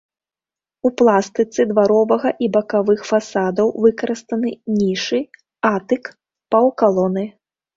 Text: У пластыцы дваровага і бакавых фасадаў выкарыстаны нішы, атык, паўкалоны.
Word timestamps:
У 0.89 0.91
пластыцы 1.01 1.61
дваровага 1.71 2.29
і 2.47 2.49
бакавых 2.57 2.99
фасадаў 3.11 3.67
выкарыстаны 3.85 4.49
нішы, 4.81 5.19
атык, 5.75 6.03
паўкалоны. 6.57 7.23